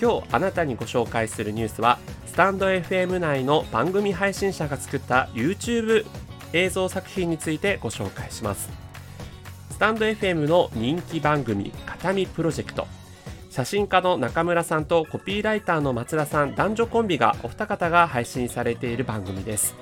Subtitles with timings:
[0.00, 6.06] 今日あなたにご紹介するニュースはスタンド FM 内の番組配信者が作った YouTube
[6.52, 8.89] 映像作品についてご紹介します。
[9.80, 12.86] タンド FM の人気番組「片見プロジェクト」
[13.48, 19.74] 写真家の中村さんとコピーライターの松田さん男女コンビがお二方が配信されている番組です。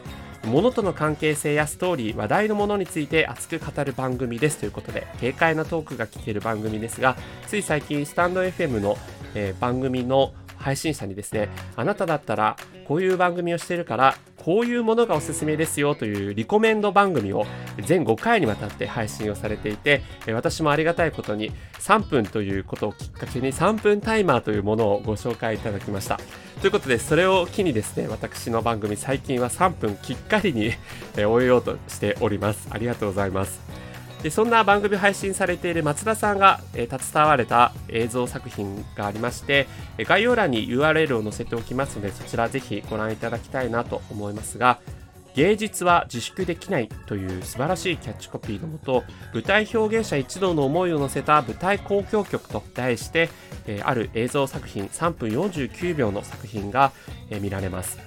[0.45, 4.59] 物との関係性やストーリー話題のものについて熱く語る番組です。
[4.59, 7.17] ということで軽快なトークが聞ける番組ですが
[7.49, 8.97] つい最近スタンド FM の、
[9.35, 12.57] えー、番組の配信者にですねあなただったら
[12.87, 17.47] こういう番組をしているからこういうものがおすすめですよというリコメンド番組を
[17.79, 20.03] 全5回にわたって配信をされていて
[20.33, 26.19] 私もありがたいことに3分ということをきっかけに3分タイマーというものをご紹介いただきました。
[26.61, 30.73] ということでそれを機にですね私の番組最近は3分きっかりに
[31.15, 32.69] 終えようとしております。
[32.71, 33.88] ありがとうございます。
[34.23, 39.67] でそんな番組配信されている松田さんが、えー、携われた映像作品がありまして
[39.99, 44.81] 概要欄に URL を載せておきますのでそちらぜひご覧いただきたいなと思いますが
[45.39, 53.29] 芸術は自粛できないという素晴らしいキャッチコピーのもと舞台表現者一同の思いを乗せた舞台交響曲と題して、
[53.69, 56.91] え、ある映像作品3分49秒の作品が、
[57.31, 57.99] え、見られます。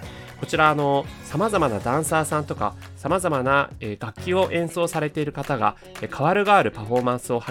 [0.41, 7.41] こちらあの様々なダンサーさんとか様々な、楽器を演奏されている方が、え代わる代わるパフォーマンスを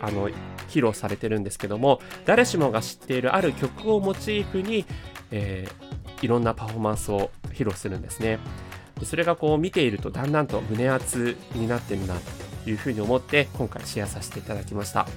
[0.00, 0.28] あの
[0.68, 4.86] 披露されてるんですけども誰しもが知っているある曲をモチーフに、
[5.30, 8.38] えー、いろんなパフォーマンスを披露するんですね。
[9.02, 12.14] それがこう見ているとだんだんと胸熱になってるな
[12.64, 15.08] というふうに思って今回シェアさせていただきました。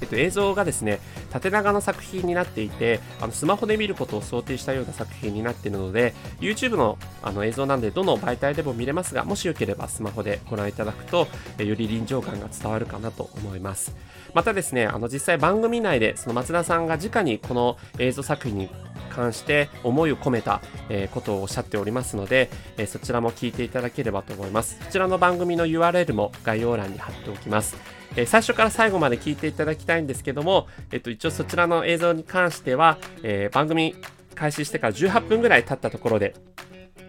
[0.00, 11.26] えっと、映像がですね縦長の作品になっていてあのスマホで見ることを想定したような作品になっているので YouTube のあの映像なんでどの媒体でも見れますがもしよければスマホでご覧いただくと
[11.58, 13.94] より臨場感が伝わるかなと思います。
[14.34, 18.68] またですねあの実際番組内でその松田さんが直にこの映像作品に
[19.16, 24.78] 関して思いを込めた、えことをおっしゃっておりますので、えそちらも聞いていただければと思います。
[24.78, 27.76] こちらの番組の URL も概要欄に貼っておきます。
[28.14, 33.94] えー、最初から最後まで聞いていただきたいんですけども、えっと、一応そちらの映像に関しては、えー、番組
[34.34, 36.34] 開始してから18分ぐらい経ったところで、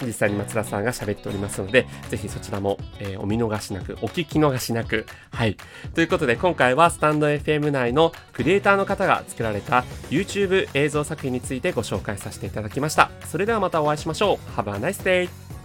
[0.05, 5.05] 実際に松田さんが喋っておりますので、ぜひそちらも、えー、お見逃しなく、お聞き逃しなく。
[5.31, 5.57] はい。
[5.93, 13.09] ということで、今回はスタンド FM 内のクリエイターの方が作られた YouTube 映像作品についてご紹介させていただきました。
[13.25, 14.59] それではまたお会いしましょう。
[14.59, 15.56] Have a nice day!